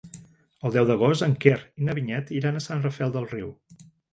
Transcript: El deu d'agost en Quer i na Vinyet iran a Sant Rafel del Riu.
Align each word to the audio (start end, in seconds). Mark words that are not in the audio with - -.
El 0.69 0.73
deu 0.75 0.87
d'agost 0.91 1.25
en 1.27 1.35
Quer 1.45 1.53
i 1.83 1.87
na 1.91 1.97
Vinyet 1.99 2.35
iran 2.41 2.59
a 2.59 2.65
Sant 2.69 2.85
Rafel 2.87 3.17
del 3.19 3.33
Riu. 3.37 3.57